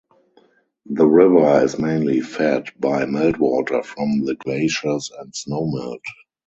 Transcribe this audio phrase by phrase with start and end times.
[0.87, 6.01] The river is mainly fed by meltwater from the glaciers and snowmelt.